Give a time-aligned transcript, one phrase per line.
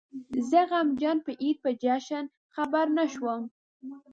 [0.49, 3.41] زه غمجن په عيد په جشن خبر نه شوم